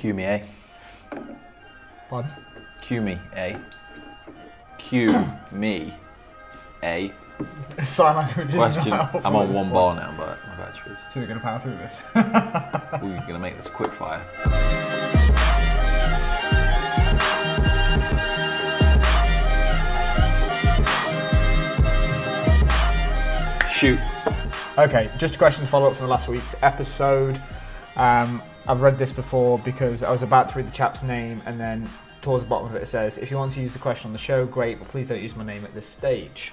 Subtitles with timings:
[0.00, 0.42] Cue me, eh?
[2.08, 2.32] Pardon?
[2.80, 3.58] Cue me, eh?
[4.78, 5.14] Cue
[5.52, 5.92] me,
[6.82, 7.10] eh?
[7.84, 8.94] Sign language Question.
[8.94, 11.00] I'm on one bar now, but my battery is.
[11.10, 12.00] So we're going to power through this.
[12.14, 14.24] We're gonna make this quick fire.
[23.70, 23.98] Shoot.
[24.78, 27.42] Okay, just a question to follow up from last week's episode.
[28.00, 31.60] Um, I've read this before because I was about to read the chap's name, and
[31.60, 31.86] then
[32.22, 34.14] towards the bottom of it, it says, "If you want to use the question on
[34.14, 36.52] the show, great, but please don't use my name at this stage."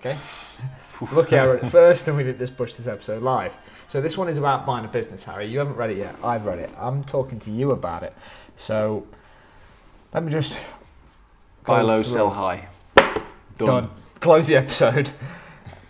[0.00, 0.16] Okay.
[1.12, 3.52] Lucky I read it first, and we did just push this episode live.
[3.88, 5.46] So this one is about buying a business, Harry.
[5.46, 6.16] You haven't read it yet.
[6.24, 6.70] I've read it.
[6.78, 8.14] I'm talking to you about it.
[8.56, 9.06] So
[10.14, 10.56] let me just
[11.66, 12.12] Buy low, through.
[12.12, 12.68] sell high.
[12.96, 13.14] Done.
[13.58, 13.90] Done.
[14.20, 15.10] Close the episode.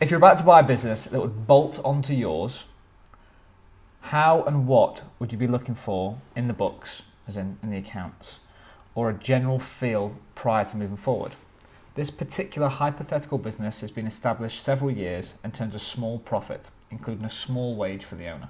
[0.00, 2.64] If you're about to buy a business that would bolt onto yours,
[4.02, 7.78] how and what would you be looking for in the books, as in, in the
[7.78, 8.40] accounts,
[8.94, 11.32] or a general feel prior to moving forward?
[11.94, 17.24] This particular hypothetical business has been established several years and turns a small profit, including
[17.24, 18.48] a small wage for the owner.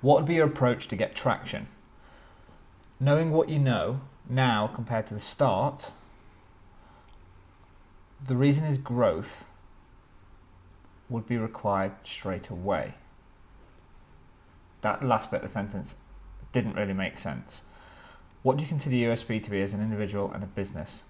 [0.00, 1.68] What would be your approach to get traction?
[2.98, 5.90] Knowing what you know now compared to the start,
[8.26, 9.44] the reason is growth
[11.08, 12.94] would be required straight away.
[14.82, 15.94] That last bit of the sentence
[16.52, 17.62] didn't really make sense.
[18.42, 21.02] What do you consider USP to be as an individual and a business?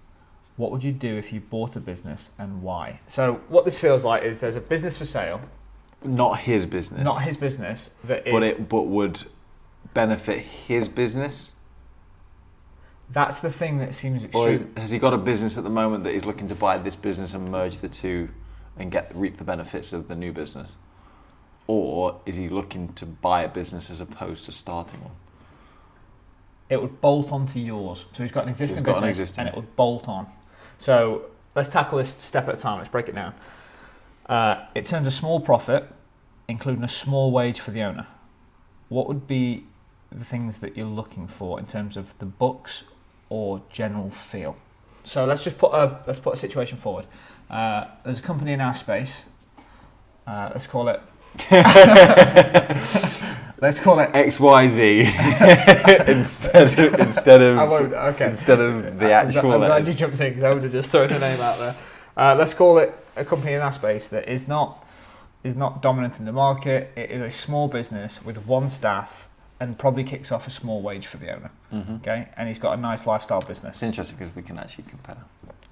[0.55, 2.99] What would you do if you bought a business and why?
[3.07, 5.41] So, what this feels like is there's a business for sale,
[6.03, 7.03] Not his business.
[7.03, 8.31] not his business, that is.
[8.31, 9.19] But it but would
[9.95, 11.53] benefit his business.
[13.09, 16.13] that's the thing that seems Or has he got a business at the moment that
[16.13, 18.29] he's looking to buy this business and merge the two
[18.77, 20.75] and get reap the benefits of the new business?
[21.67, 25.15] Or is he looking to buy a business as opposed to starting one?
[26.73, 28.05] it would bolt onto yours.
[28.13, 29.39] So he's got an existing he's got an business existing.
[29.41, 30.27] and it would bolt on.
[30.79, 31.25] So
[31.55, 32.79] let's tackle this step at a time.
[32.79, 33.33] Let's break it down.
[34.25, 35.87] Uh, it turns a small profit,
[36.47, 38.07] including a small wage for the owner.
[38.89, 39.65] What would be
[40.11, 42.83] the things that you're looking for in terms of the books
[43.29, 44.55] or general feel?
[45.03, 47.05] So let's just put a let's put a situation forward.
[47.49, 49.23] Uh, there's a company in our space.
[50.25, 51.01] Uh, let's call it.
[53.59, 54.99] let's call it X Y Z
[56.07, 57.93] instead of, instead I of won't.
[57.93, 58.29] Okay.
[58.29, 60.89] instead of the I'm actual I'm glad you jumped in because I would have just
[60.91, 61.75] thrown a name out there.
[62.15, 64.85] Uh, let's call it a company in that space that is not
[65.43, 66.91] is not dominant in the market.
[66.95, 69.27] It is a small business with one staff
[69.59, 71.51] and probably kicks off a small wage for the owner.
[71.73, 72.01] Mhm.
[72.01, 73.75] Okay, and he's got a nice lifestyle business.
[73.75, 75.17] It's interesting because we can actually compare.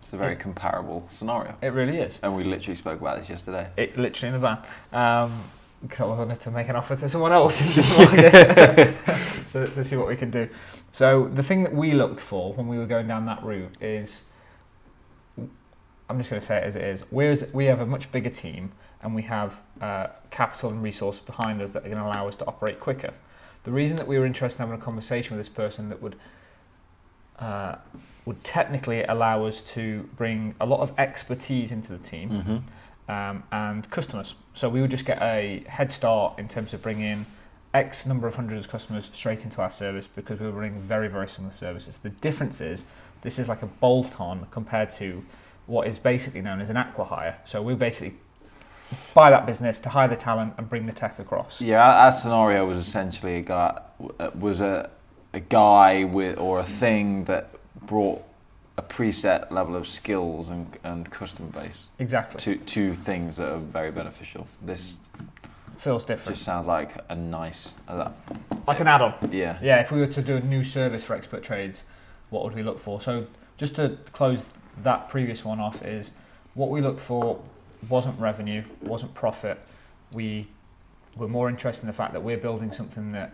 [0.02, 2.20] It's a very comparable scenario, It really is.
[2.24, 3.70] and we literally spoke about this yesterday.
[3.78, 4.58] It literally in the van.
[4.92, 5.44] Um,
[5.84, 8.96] because I wanted to make an offer to someone else in the market
[9.52, 10.48] to, to see what we can do.
[10.92, 14.24] So the thing that we looked for when we were going down that route is,
[15.38, 17.04] I'm just going to say it as it is.
[17.12, 21.62] We're, we have a much bigger team and we have uh, capital and resources behind
[21.62, 23.14] us that are going to allow us to operate quicker.
[23.64, 26.16] The reason that we were interested in having a conversation with this person that would
[27.42, 27.76] uh,
[28.26, 33.12] would technically allow us to bring a lot of expertise into the team Mm-hmm.
[33.12, 34.36] um, and customers.
[34.54, 37.26] So we would just get a head start in terms of bringing
[37.74, 41.08] X number of hundreds of customers straight into our service because we were running very,
[41.08, 41.98] very similar services.
[41.98, 42.86] The difference is
[43.22, 45.24] this is like a bolt on compared to
[45.68, 47.36] what is basically known as an acquihire.
[47.46, 48.16] So we basically
[49.14, 51.62] buy that business to hire the talent and bring the tech across.
[51.62, 53.82] Yeah, our, our scenario was essentially a guy
[54.20, 54.90] uh, was a
[55.34, 57.50] a guy with or a thing that
[57.86, 58.22] brought
[58.78, 62.40] a preset level of skills and, and customer base Exactly.
[62.42, 64.48] to two things that are very beneficial.
[64.62, 64.96] This
[65.78, 66.36] Feels different.
[66.36, 68.12] just sounds like a nice, uh,
[68.68, 69.14] like an add on.
[69.32, 69.58] yeah.
[69.64, 71.86] Yeah, if we were to do a new service for expert trades,
[72.30, 73.02] what would we look for?
[73.02, 73.26] So
[73.58, 74.46] just to close
[74.84, 76.12] that previous one off is
[76.54, 77.42] what we looked for
[77.90, 79.60] wasn't revenue, wasn't profit.
[80.12, 80.48] We
[81.16, 83.34] were more interested in the fact that we're building something that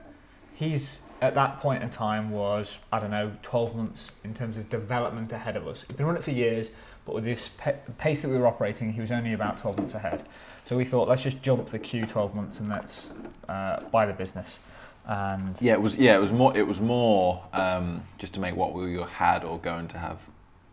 [0.53, 4.69] he's at that point in time was I don't know 12 months in terms of
[4.69, 5.83] development ahead of us.
[5.87, 6.71] He'd been running it for years,
[7.05, 9.93] but with this pa- pace that we were operating, he was only about 12 months
[9.93, 10.25] ahead.
[10.65, 13.07] So we thought let's just jump the queue 12 months and let's
[13.47, 14.59] uh, buy the business.
[15.05, 15.97] And Yeah, it was.
[15.97, 16.55] Yeah, it was more.
[16.55, 20.19] It was more um, just to make what we had or going to have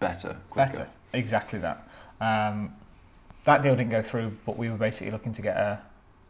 [0.00, 0.70] better, quicker.
[0.70, 1.88] Better, exactly that.
[2.20, 2.74] Um,
[3.44, 5.80] that deal didn't go through, but we were basically looking to get a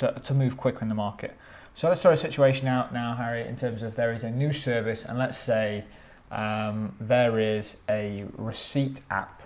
[0.00, 1.34] to, to move quicker in the market.
[1.76, 4.52] So let's throw a situation out now, Harry, in terms of there is a new
[4.52, 5.84] service, and let's say
[6.30, 9.42] um, there is a receipt app,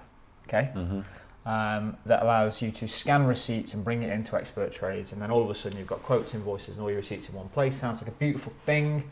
[0.46, 1.04] okay, Mhm.
[1.46, 5.30] um, that allows you to scan receipts and bring it into expert trades, and then
[5.30, 7.76] all of a sudden you've got quotes, invoices, and all your receipts in one place.
[7.76, 9.10] Sounds like a beautiful thing.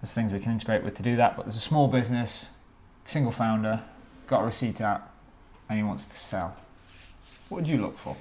[0.00, 1.36] there's things we can integrate with to do that.
[1.36, 2.46] But there's a small business,
[3.06, 3.80] single founder,
[4.26, 5.12] got a receipt app,
[5.68, 6.56] and he wants to sell.
[7.48, 8.16] What would you look for?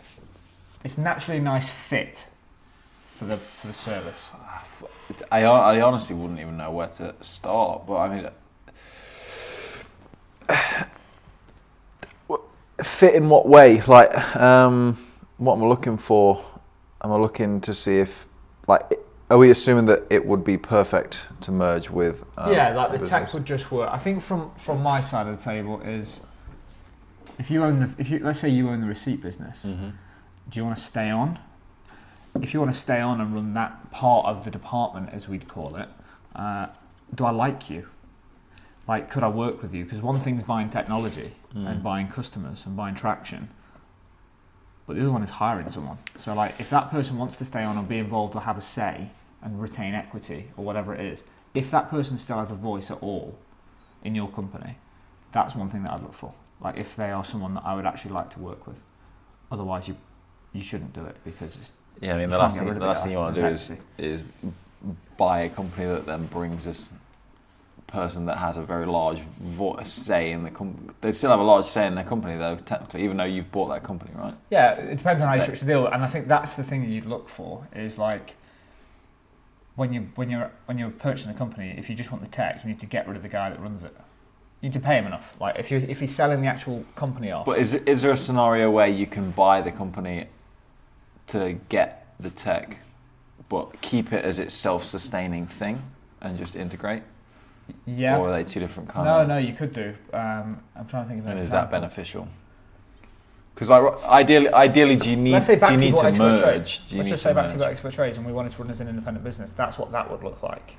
[0.83, 2.27] It's naturally a nice fit
[3.21, 4.31] for the for the service.
[5.31, 8.29] I, I honestly wouldn't even know where to start, but I mean,
[12.83, 13.79] fit in what way?
[13.81, 14.97] Like, um,
[15.37, 16.43] what am I looking for?
[17.03, 18.25] Am I looking to see if,
[18.67, 18.81] like,
[19.29, 22.23] are we assuming that it would be perfect to merge with?
[22.37, 23.09] Um, yeah, like the business?
[23.09, 23.91] tech would just work.
[23.93, 26.21] I think from from my side of the table is
[27.37, 29.91] if you own the if you let's say you own the receipt business, Mhm.
[30.49, 31.37] do you want to stay on?
[32.39, 35.47] If you want to stay on and run that part of the department, as we'd
[35.47, 35.89] call it,
[36.35, 36.67] uh,
[37.13, 37.87] do I like you?
[38.87, 39.83] Like, could I work with you?
[39.83, 41.67] Because one thing's buying technology Mm.
[41.69, 43.49] and buying customers and buying traction,
[44.87, 45.97] but the other one is hiring someone.
[46.17, 48.61] So, like, if that person wants to stay on and be involved or have a
[48.61, 49.09] say
[49.41, 51.23] and retain equity or whatever it is,
[51.53, 53.37] if that person still has a voice at all
[54.01, 54.77] in your company,
[55.33, 56.33] that's one thing that I'd look for.
[56.61, 58.79] Like, if they are someone that I would actually like to work with.
[59.51, 59.97] Otherwise, you
[60.53, 63.11] you shouldn't do it because it's Yeah, I mean, the last thing the last thing
[63.11, 64.23] you want to do is is
[65.17, 66.87] buy a company that then brings this
[67.87, 70.89] person that has a very large vo- say in the company.
[71.01, 73.67] They still have a large say in their company, though, technically, even though you've bought
[73.67, 74.33] that company, right?
[74.49, 76.81] Yeah, it depends on how you structure the deal, and I think that's the thing
[76.81, 78.35] that you'd look for is like
[79.75, 82.63] when you when you're when you're purchasing a company, if you just want the tech,
[82.63, 83.93] you need to get rid of the guy that runs it.
[84.61, 85.35] You need to pay him enough.
[85.39, 88.17] Like if you if he's selling the actual company off, But is is there a
[88.17, 90.27] scenario where you can buy the company
[91.27, 92.77] to get the tech,
[93.49, 95.81] but keep it as its self-sustaining thing
[96.21, 97.03] and just integrate?
[97.85, 99.05] yeah, Or are they two different kinds?
[99.05, 99.93] no, no, you could do.
[100.13, 102.27] Um, I'm trying to think of an And is that beneficial?
[103.53, 106.85] Because ideally, ideally, do you need Let's say back do you to need to merge?
[106.87, 107.59] Do you Let's need just to say back to merge?
[107.59, 109.51] what expert trades, and we wanted to run as an independent business.
[109.55, 110.75] That's what that would look like,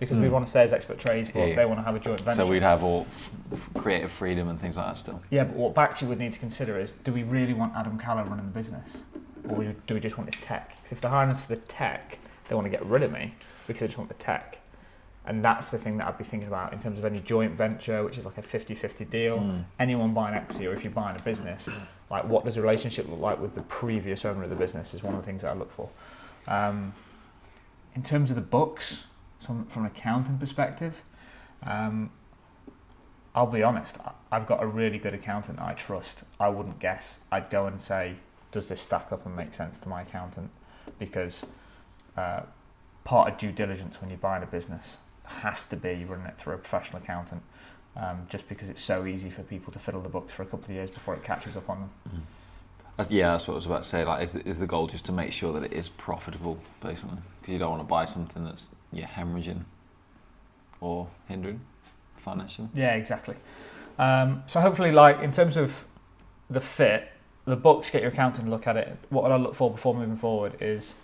[0.00, 0.32] because we Hmm.
[0.32, 1.54] want to stay as expert trades, but Yeah.
[1.56, 2.42] they want to have a joint venture.
[2.44, 3.06] So we'd have all
[3.74, 5.20] creative freedom and things like that still.
[5.30, 8.24] Yeah, but what Baxi would need to consider is do we really want Adam Caller
[8.24, 8.98] running the business?
[9.48, 10.70] Or do we just want his tech?
[10.82, 13.34] 'Cause if they're hiring us for the tech, they want to get rid of me
[13.66, 14.58] because they just want the tech.
[15.24, 18.04] And that's the thing that I'd be thinking about in terms of any joint venture,
[18.04, 19.38] which is like a 50 50 deal.
[19.40, 19.64] Mm.
[19.80, 21.68] Anyone buying equity, or if you're buying a business,
[22.10, 25.02] like what does the relationship look like with the previous owner of the business is
[25.02, 25.88] one of the things that I look for.
[26.46, 26.94] Um,
[27.96, 29.02] in terms of the books,
[29.44, 30.94] from, from an accounting perspective,
[31.64, 32.10] um,
[33.34, 36.22] I'll be honest, I- I've got a really good accountant that I trust.
[36.38, 37.18] I wouldn't guess.
[37.32, 38.16] I'd go and say,
[38.56, 40.50] does this stack up and make sense to my accountant?
[40.98, 41.44] Because
[42.16, 42.40] uh,
[43.04, 46.54] part of due diligence when you're buying a business has to be running it through
[46.54, 47.42] a professional accountant,
[47.96, 50.64] um, just because it's so easy for people to fiddle the books for a couple
[50.64, 52.26] of years before it catches up on them.
[52.96, 54.04] That's, yeah, that's what I was about to say.
[54.04, 57.18] Like, is the, is the goal just to make sure that it is profitable, basically?
[57.40, 59.64] Because you don't want to buy something that's yeah hemorrhaging
[60.80, 61.60] or hindering
[62.16, 62.68] financially.
[62.74, 63.36] Yeah, exactly.
[63.98, 65.84] Um, so hopefully, like in terms of
[66.48, 67.10] the fit,
[67.46, 68.96] the books get your accountant to look at it.
[69.08, 70.94] What would I look for before moving forward is,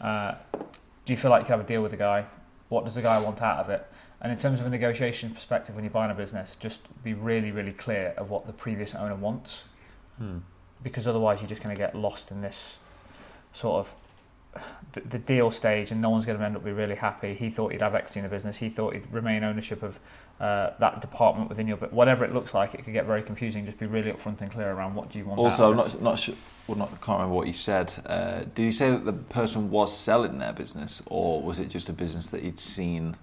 [0.00, 2.26] uh, do you feel like you can have a deal with the guy?
[2.68, 3.86] What does the guy want out of it?
[4.20, 7.52] And in terms of a negotiation perspective, when you're buying a business, just be really,
[7.52, 9.62] really clear of what the previous owner wants,
[10.18, 10.38] Hmm.
[10.82, 12.80] because otherwise you're just going to get lost in this
[13.52, 13.94] sort of
[14.92, 17.34] the, the deal stage, and no one's going to end up be really happy.
[17.34, 18.56] He thought he'd have equity in the business.
[18.56, 19.98] He thought he'd remain ownership of
[20.40, 23.66] uh, that department within your, but whatever it looks like, it could get very confusing.
[23.66, 25.38] Just be really upfront and clear around what do you want.
[25.40, 26.34] Also, out I'm of not not sure.
[26.66, 27.92] Well, not, I can't remember what you said.
[28.04, 31.88] Uh, did you say that the person was selling their business, or was it just
[31.88, 33.16] a business that he'd seen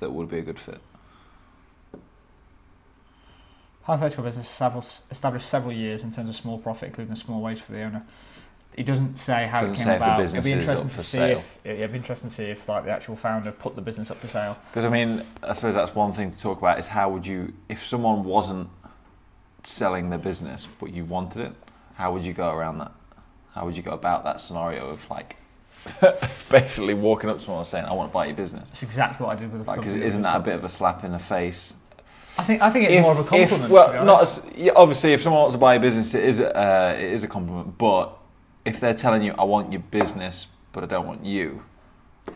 [0.00, 0.80] that would be a good fit?
[3.82, 4.48] Hypothetical business
[5.10, 8.04] established several years in terms of small profit, including a small wage for the owner.
[8.74, 10.18] He doesn't say how Doesn't it came say if the about.
[10.18, 11.38] business it'd be is up interesting for to see sale.
[11.38, 14.18] if it'd be interesting to see if like the actual founder put the business up
[14.18, 14.56] for sale.
[14.70, 17.52] Because I mean, I suppose that's one thing to talk about is how would you,
[17.70, 18.68] if someone wasn't
[19.62, 21.52] selling their business but you wanted it,
[21.94, 22.92] how would you go around that?
[23.54, 25.36] How would you go about that scenario of like
[26.50, 28.70] basically walking up to someone and saying, "I want to buy your business"?
[28.70, 30.68] It's exactly what I did with the Like, company isn't that a bit of a
[30.68, 31.74] slap in the face?
[32.38, 33.64] I think I think it's more of a compliment.
[33.64, 36.12] If, well, to be not as, yeah, obviously if someone wants to buy a business,
[36.14, 37.78] it is uh, it is a compliment.
[37.78, 38.15] But
[38.66, 41.62] if they're telling you, "I want your business, but I don't want you,"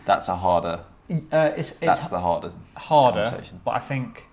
[0.04, 0.84] that's a harder.
[1.10, 2.52] Uh, it's it's That's the harder.
[2.76, 3.60] harder, conversation.
[3.64, 4.24] but I think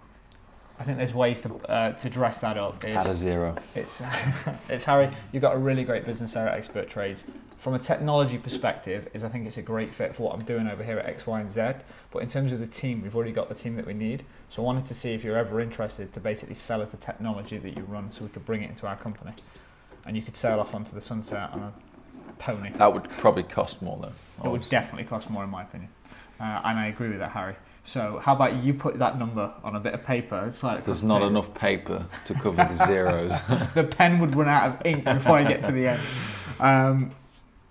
[0.79, 2.83] I think there's ways to uh, to dress that up.
[2.85, 3.55] Is Had a zero.
[3.73, 4.01] It's
[4.69, 5.09] it's Harry.
[5.31, 7.23] You've got a really great business there at Expert Trades.
[7.57, 10.67] From a technology perspective, is I think it's a great fit for what I'm doing
[10.67, 11.71] over here at X, Y, and Z.
[12.11, 14.23] But in terms of the team, we've already got the team that we need.
[14.49, 17.57] So I wanted to see if you're ever interested to basically sell us the technology
[17.57, 19.33] that you run, so we could bring it into our company,
[20.05, 21.73] and you could sail off onto the sunset on a
[22.39, 22.71] pony.
[22.71, 24.47] That would probably cost more though.
[24.47, 25.89] It would definitely cost more, in my opinion.
[26.39, 27.55] Uh, and I agree with that, Harry.
[27.83, 30.45] So how about you put that number on a bit of paper?
[30.47, 33.41] It's like There's not enough paper to cover the zeros.
[33.75, 36.01] the pen would run out of ink before I get to the end.
[36.59, 37.11] Um,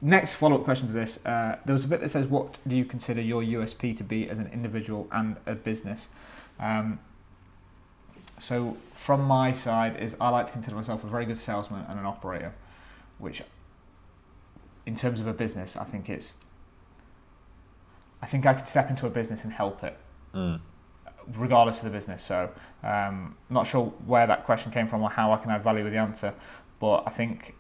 [0.01, 2.85] next follow-up question to this: uh, there was a bit that says, "What do you
[2.85, 6.09] consider your USP to be as an individual and a business?"
[6.59, 6.99] Um,
[8.41, 11.99] so from my side is I like to consider myself a very good salesman and
[11.99, 12.55] an operator,
[13.19, 13.43] which,
[14.87, 16.35] in terms of a business, I think it's.
[18.23, 19.97] I think I could step into a business and help it
[20.35, 20.61] Mm.
[21.37, 22.23] regardless of the business.
[22.23, 22.51] So,
[22.83, 25.93] um, not sure where that question came from or how I can add value with
[25.93, 26.33] the answer,
[26.81, 27.55] but I think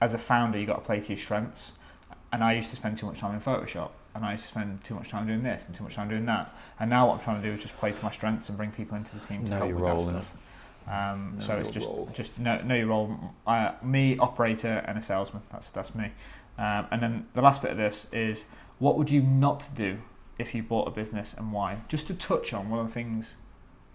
[0.00, 1.72] as a founder, you got to play to your strengths.
[2.32, 4.82] And I used to spend too much time in Photoshop, and I used to spend
[4.84, 6.54] too much time doing this and too much time doing that.
[6.80, 8.70] And now what I'm trying to do is just play to my strengths and bring
[8.72, 10.32] people into the team to Know help with role, that stuff.
[10.88, 12.10] Um, so it's just role.
[12.14, 13.16] just know, know your role.
[13.46, 15.42] Uh, me, operator, and a salesman.
[15.52, 16.10] That's that's me.
[16.58, 18.44] Um, and then the last bit of this is
[18.78, 19.98] what would you not do
[20.38, 21.80] if you bought a business and why?
[21.88, 23.34] Just to touch on one of the things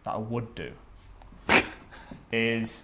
[0.04, 0.72] that I would do
[2.32, 2.84] is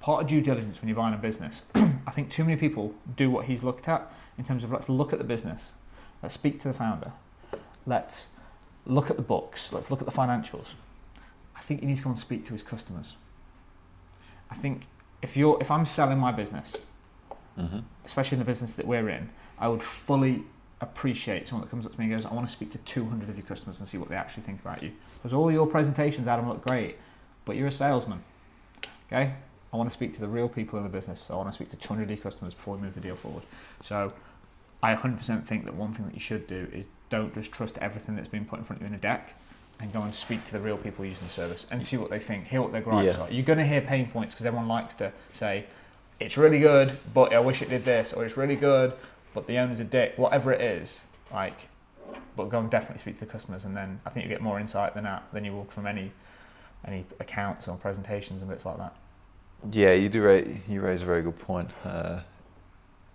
[0.00, 1.62] part of due diligence when you're buying a business.
[1.74, 5.12] I think too many people do what he's looked at in terms of let's look
[5.12, 5.72] at the business,
[6.22, 7.12] let's speak to the founder,
[7.86, 8.28] let's
[8.86, 10.74] look at the books, let's look at the financials.
[11.56, 13.14] I think you need to go and speak to his customers.
[14.50, 14.86] I think
[15.26, 16.76] if you're if I'm selling my business,
[17.56, 19.28] hmm especially in the business that we're in,
[19.58, 20.44] I would fully
[20.80, 23.28] appreciate someone that comes up to me and goes, I want to speak to 200
[23.28, 24.92] of your customers and see what they actually think about you.
[25.16, 26.98] Because all your presentations, Adam, look great,
[27.44, 28.22] but you're a salesman.
[29.08, 29.32] Okay?
[29.72, 31.20] I want to speak to the real people in the business.
[31.20, 33.16] So I want to speak to 200 of your customers before we move the deal
[33.16, 33.42] forward.
[33.82, 34.12] So
[34.84, 38.14] I 100% think that one thing that you should do is don't just trust everything
[38.14, 39.34] that's been put in front of you in a deck
[39.80, 42.18] and go and speak to the real people using the service and see what they
[42.18, 43.22] think, hear what their gripes Yeah.
[43.22, 43.30] are.
[43.30, 45.66] You're going to hear pain points because everyone likes to say,
[46.18, 48.94] it's really good, but I wish it did this, or it's really good,
[49.34, 51.68] but the owner's a dick, whatever it is, like,
[52.36, 54.58] but go and definitely speak to the customers, and then I think you get more
[54.58, 56.12] insight than that than you will from any
[56.86, 58.94] any accounts or presentations and bits like that.
[59.72, 60.22] Yeah, you do.
[60.22, 61.70] Ra- you raise a very good point.
[61.84, 62.20] Uh,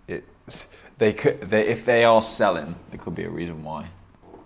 [0.06, 0.66] it's
[0.98, 1.40] they could.
[1.50, 3.86] They, if they are selling, there could be a reason why.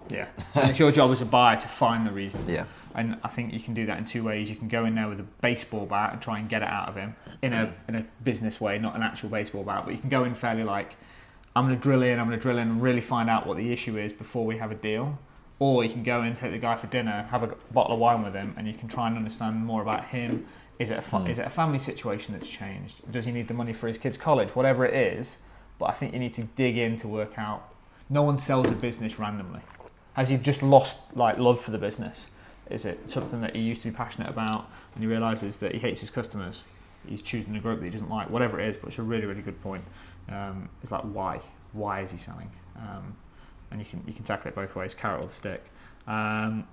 [0.08, 2.44] Yeah, and it's your job as a buyer to find the reason.
[2.48, 2.64] Yeah.
[2.94, 4.48] And I think you can do that in two ways.
[4.48, 6.88] You can go in there with a baseball bat and try and get it out
[6.88, 9.82] of him in a in a business way, not an actual baseball bat.
[9.84, 10.96] But you can go in fairly like,
[11.54, 13.56] I'm going to drill in, I'm going to drill in and really find out what
[13.58, 15.18] the issue is before we have a deal.
[15.58, 18.22] Or you can go in, take the guy for dinner, have a bottle of wine
[18.22, 20.46] with him, and you can try and understand more about him.
[20.78, 21.26] Is it a fa- Hmm.
[21.28, 23.10] is it a family situation that's changed?
[23.10, 24.50] Does he need the money for his kids' college?
[24.54, 25.36] Whatever it is.
[25.78, 27.72] But I think you need to dig in to work out.
[28.08, 29.60] No one sells a business randomly.
[30.16, 32.26] Has he just lost like love for the business?
[32.70, 35.78] Is it something that he used to be passionate about and he realizes that he
[35.78, 36.62] hates his customers?
[37.06, 38.76] He's choosing a group that he doesn't like, whatever it is.
[38.78, 39.84] But it's a really, really good point.
[40.30, 41.40] Um, it's like why?
[41.74, 42.50] Why is he selling?
[42.78, 43.14] Um,
[43.70, 45.62] and you can you can tackle it both ways, carrot or the stick.
[46.06, 46.66] Um,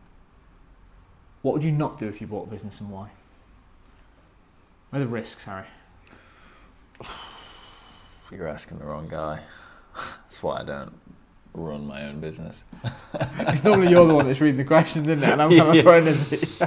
[1.42, 3.10] what would you not do if you bought a business and why?
[4.90, 5.66] What are the risks, Harry?
[8.32, 9.42] You're asking the wrong guy.
[9.96, 10.94] That's why I don't
[11.54, 12.64] run my own business.
[13.40, 15.30] It's normally you're the one that's reading the questions, isn't it?
[15.30, 15.82] And I'm kind of Yeah.
[15.82, 16.62] throwing it.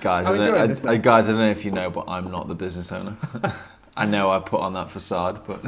[0.00, 2.48] Guys, I don't, I- I- guys, I don't know if you know, but I'm not
[2.48, 3.16] the business owner.
[3.96, 5.60] I know I put on that facade, but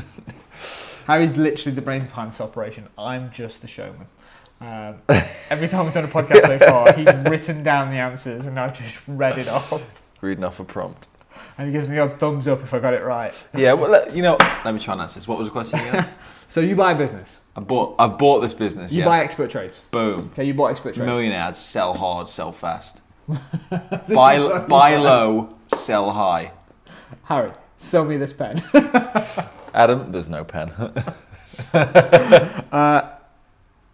[1.07, 2.87] Harry's literally the brains behind this operation.
[2.99, 4.07] I'm just the showman.
[4.61, 4.97] Um,
[5.51, 8.77] every time we've done a podcast so far, he's written down the answers and I've
[8.79, 9.81] just read it off.
[10.21, 11.07] reading off a prompt.
[11.57, 13.35] And he gives me a thumbs up if I got it right.
[13.55, 15.29] Yeah, well, you know, let me try and answer this.
[15.29, 16.07] What was the question again?
[16.51, 17.41] So you buy a business.
[17.57, 18.95] I bought, I bought this business.
[18.95, 19.05] You yeah.
[19.05, 19.83] buy expert trades.
[19.91, 20.31] Boom.
[20.33, 21.07] Okay, you bought expert trades.
[21.07, 23.03] Millionaire ads, sell hard, sell fast.
[24.09, 26.51] Buy, buy low, sell high.
[27.25, 28.57] Harry, sell me this pen.
[29.75, 30.73] Adam, there's no pen.
[32.73, 33.11] Uh,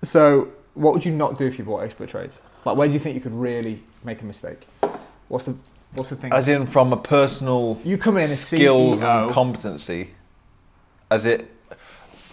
[0.02, 2.38] so, what would you not do if you bought expert trades?
[2.64, 4.66] Like, where do you think you could really make a mistake?
[5.28, 5.56] What's the
[5.94, 6.32] What's the thing?
[6.32, 9.24] As in, from a personal you come in as skills CEO.
[9.26, 10.10] and competency,
[11.10, 11.50] as it,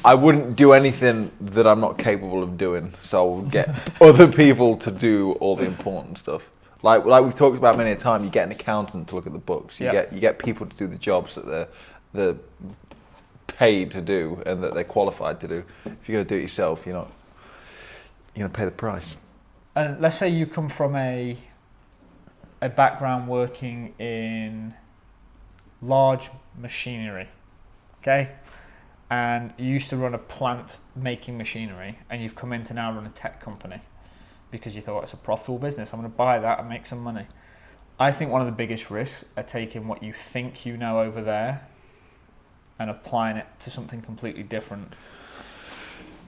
[0.03, 2.93] I wouldn't do anything that I'm not capable of doing.
[3.03, 3.69] So I'll get
[4.01, 6.41] other people to do all the important stuff.
[6.83, 9.33] Like like we've talked about many a time, you get an accountant to look at
[9.33, 9.79] the books.
[9.79, 9.91] You Yeah.
[9.93, 11.67] get you get people to do the jobs that they're
[12.13, 12.35] they're
[13.45, 15.63] paid to do and that they're qualified to do.
[15.85, 17.11] If you're gonna do it yourself, you're not
[18.35, 19.15] you're gonna pay the price.
[19.75, 21.37] and let's say you come from a
[22.61, 24.73] a background working in
[25.81, 27.27] large machinery,
[28.01, 28.33] okay,
[29.09, 32.93] and you used to run a plant making machinery, and you've come in to now
[32.93, 33.81] run a tech company
[34.51, 35.93] because you thought it's a profitable business.
[35.93, 37.25] I'm going to buy that and make some money.
[37.99, 41.21] I think one of the biggest risks are taking what you think you know over
[41.21, 41.67] there
[42.79, 44.93] and applying it to something completely different.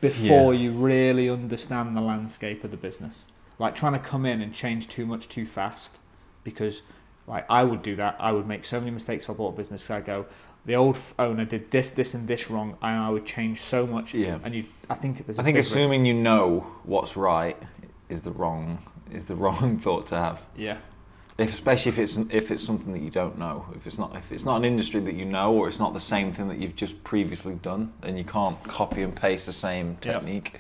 [0.02, 3.24] before you really understand the landscape of the business.
[3.58, 5.98] Like trying to come in and change too much too fast,
[6.44, 6.82] because
[7.28, 8.18] like I would do that.
[8.20, 9.90] I would make so many mistakes if I bought a business.
[9.90, 10.26] I go,
[10.66, 14.14] the old owner did this, this, and this wrong, and I would change so much.
[14.14, 14.40] Yeah.
[14.44, 15.72] And you, I think I think big risk.
[15.72, 17.58] assuming you know what's right
[18.10, 18.80] is the wrong
[19.12, 20.42] is the wrong thought to have.
[20.56, 20.78] Yeah.
[21.38, 24.32] If, especially if it's if it's something that you don't know, if it's not if
[24.32, 26.76] it's not an industry that you know, or it's not the same thing that you've
[26.76, 30.14] just previously done, and you can't copy and paste the same Yep.
[30.22, 30.60] technique,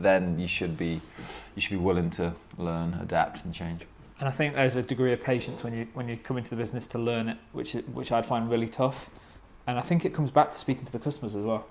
[0.00, 1.00] then you should be
[1.54, 3.82] you should be willing to learn, adapt, and change.
[4.20, 6.56] And I think there's a degree of patience when you when you come into the
[6.56, 9.10] business to learn it, which which I'd find really tough.
[9.66, 11.66] And I think it comes back to speaking to the customers as well.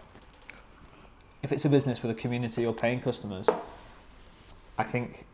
[1.43, 3.47] If it's a business with a community or paying customers,
[4.77, 5.25] I think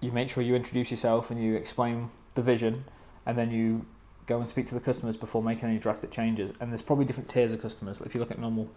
[0.00, 2.84] you make sure you introduce yourself and you explain the vision,
[3.26, 3.86] and then you
[4.26, 6.52] go and speak to the customers before making any drastic changes.
[6.60, 8.00] And there's probably different tiers of customers.
[8.00, 8.68] If you look at normal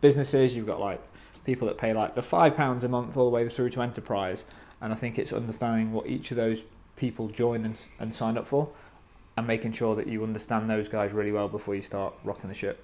[0.00, 1.00] businesses, you've got like
[1.44, 4.44] people that pay like the five pounds a month all the way through to enterprise
[4.80, 6.62] and I think it's understanding what each of those
[6.96, 8.68] people join and, and sign up for,
[9.36, 12.54] and making sure that you understand those guys really well before you start rocking the
[12.54, 12.82] ship.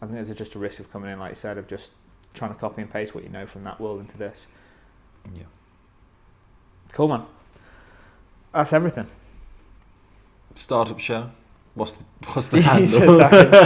[0.00, 1.90] I think there's just a risk of coming in, like you said, of just
[2.34, 4.46] trying to copy and paste what you know from that world into this.
[5.34, 5.44] Yeah.
[6.92, 7.24] Cool, man.
[8.52, 9.06] That's everything.
[10.54, 11.30] Startup show.
[11.76, 13.64] What's the what's the Jesus, handle?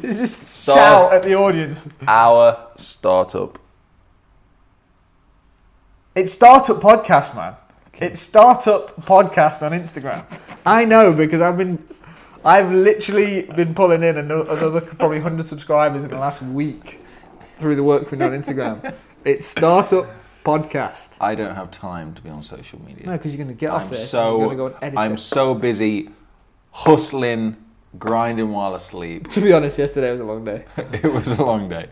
[0.18, 1.86] Just So- shout at the audience.
[2.08, 3.58] Our startup.
[6.14, 7.54] It's Startup Podcast, man.
[7.94, 10.24] It's Startup Podcast on Instagram.
[10.64, 11.78] I know because I've been,
[12.44, 17.00] I've literally been pulling in ano- another probably hundred subscribers in the last week
[17.58, 18.94] through the work we do on Instagram.
[19.24, 20.06] It's Startup
[20.44, 21.08] Podcast.
[21.20, 23.06] I don't have time to be on social media.
[23.06, 24.10] No, because you're going to get off I'm this.
[24.10, 25.20] so and you're going to go and edit I'm it.
[25.20, 26.10] so busy
[26.70, 27.56] hustling,
[27.98, 29.30] grinding while asleep.
[29.32, 31.88] To be honest, yesterday was a long day, it was a long day.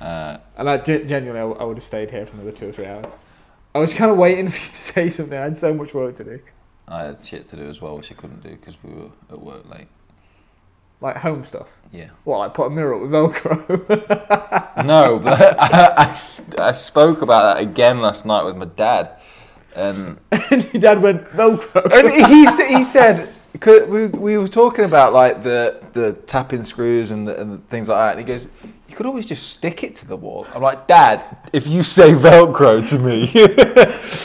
[0.00, 2.68] Uh, and I gen- genuinely I, w- I would have stayed here for another two
[2.70, 3.04] or three hours.
[3.74, 5.38] I was kind of waiting for you to say something.
[5.38, 6.40] I had so much work to do,
[6.88, 9.40] I had shit to do as well, which I couldn't do because we were at
[9.40, 9.86] work late.
[11.00, 11.68] Like home stuff.
[11.92, 12.10] Yeah.
[12.24, 14.76] What, like put a mirror up with Velcro?
[14.84, 16.16] No, but I
[16.58, 19.10] I spoke about that again last night with my dad,
[19.74, 20.18] and
[20.50, 21.82] and your dad went Velcro.
[21.92, 27.10] and he he said 'cause we we were talking about like the the tapping screws
[27.10, 28.10] and the, and things like that.
[28.16, 28.48] And he goes,
[28.88, 31.20] "You could always just stick it to the wall." I'm like, "Dad,
[31.52, 33.30] if you say Velcro to me."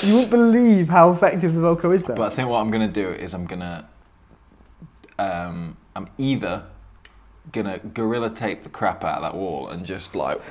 [0.08, 2.16] You wouldn't believe how effective the Velcro is, though.
[2.16, 3.86] But I think what I'm gonna do is I'm gonna,
[5.20, 6.64] um, I'm either
[7.52, 10.42] gonna gorilla tape the crap out of that wall and just like,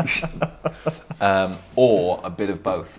[1.20, 2.98] um, or a bit of both.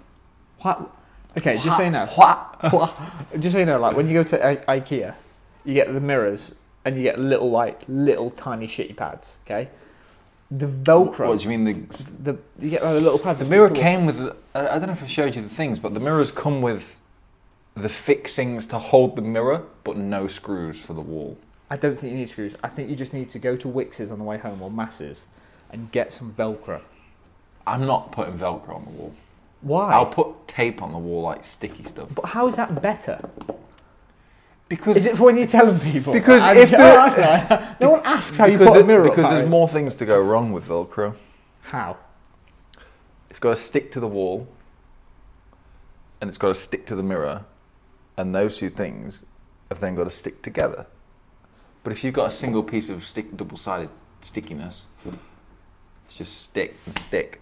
[0.61, 0.89] what?
[1.37, 2.07] Okay, just so you know.
[2.07, 2.95] What?
[3.39, 5.13] Just so you know, like when you go to I- IKEA,
[5.63, 6.55] you get the mirrors
[6.85, 9.37] and you get little like little tiny shitty pads.
[9.45, 9.69] Okay,
[10.49, 11.27] the Velcro.
[11.27, 13.39] What do you mean the the you get like, the little pads.
[13.39, 14.19] the mirror came with?
[14.55, 16.95] I I don't know if I showed you the things, but the mirrors come with
[17.75, 21.37] the fixings to hold the mirror, but no screws for the wall.
[21.69, 22.55] I don't think you need screws.
[22.63, 25.27] I think you just need to go to Wickes's on the way home or Masses
[25.71, 26.81] and get some Velcro.
[27.67, 29.13] I'm not putting Velcro on the wall.
[29.61, 29.93] Why?
[29.93, 32.07] I'll put tape on the wall like sticky stuff.
[32.15, 33.19] but how is that better?
[34.67, 36.13] Because Is it for when you're telling people?
[36.13, 39.25] Because I- if the- that's no one asks how you because put a mirror because
[39.25, 39.37] Harry.
[39.39, 41.15] there's more things to go wrong with Velcro.
[41.63, 41.97] How?
[43.29, 44.47] It's got to stick to the wall,
[46.21, 47.45] and it's got to stick to the mirror,
[48.17, 49.23] and those two things
[49.69, 50.87] have then got to stick together.
[51.83, 53.89] But if you've got a single piece of stick, double-sided
[54.21, 54.87] stickiness,
[56.05, 57.41] it's just stick and stick.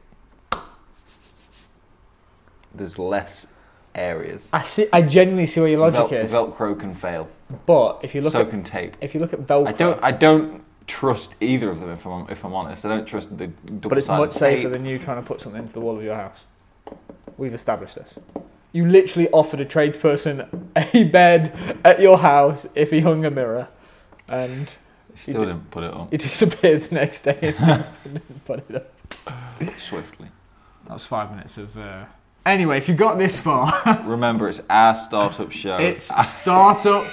[2.73, 3.47] There's less
[3.95, 4.49] areas.
[4.53, 4.87] I see.
[4.93, 6.31] I genuinely see where your logic Vel- is.
[6.31, 7.27] Velcro can fail.
[7.65, 8.95] but if you look so at can tape.
[9.01, 10.03] if you look at Velcro, I don't.
[10.03, 11.89] I don't trust either of them.
[11.89, 14.73] If I'm if I'm honest, I don't trust the double-sided but it's much safer tape.
[14.73, 16.37] than you trying to put something into the wall of your house.
[17.37, 18.13] We've established this.
[18.73, 20.47] You literally offered a tradesperson
[20.93, 23.69] a bed at your house if he hung a mirror,
[24.27, 24.69] and
[25.15, 28.75] Still did- didn't put it on he disappeared the next day and didn't put it
[28.75, 28.93] up.
[29.79, 30.27] swiftly.
[30.85, 31.77] That was five minutes of.
[31.77, 32.05] Uh...
[32.45, 33.71] Anyway, if you got this far,
[34.05, 35.77] Remember, it's our startup show.
[35.77, 37.03] it's Startup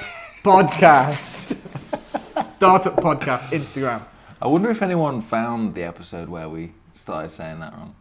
[0.43, 1.57] Podcast.
[2.43, 4.03] Startup Podcast Instagram.
[4.43, 7.95] I wonder if anyone found the episode where we started saying that wrong.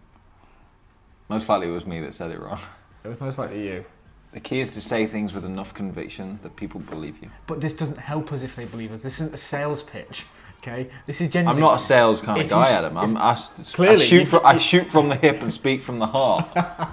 [1.29, 2.59] Most likely it was me that said it wrong.
[3.03, 3.85] It was most likely you.
[4.33, 7.29] The key is to say things with enough conviction that people believe you.
[7.47, 9.01] But this doesn't help us if they believe us.
[9.01, 10.25] This isn't a sales pitch.
[10.59, 11.61] Okay, this is genuinely.
[11.61, 12.97] I'm not a sales kind of you guy, s- Adam.
[12.97, 13.35] I'm, I,
[13.73, 16.47] Clearly, I shoot you- from I shoot from the hip and speak from the heart.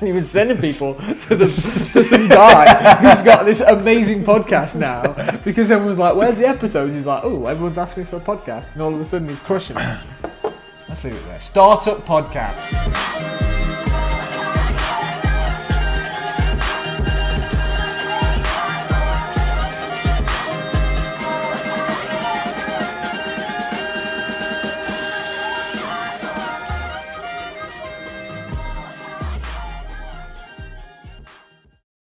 [0.00, 1.46] You've been sending people to the
[1.92, 5.12] to some guy who's got this amazing podcast now
[5.44, 8.72] because everyone's like, "Where's the episodes?" He's like, "Oh, everyone's asking me for a podcast,"
[8.72, 9.98] and all of a sudden he's crushing it.
[10.88, 11.38] Let's leave it there.
[11.40, 13.45] Startup podcast.